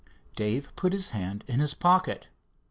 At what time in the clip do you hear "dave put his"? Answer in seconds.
0.35-1.11